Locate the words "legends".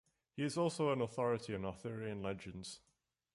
2.23-2.79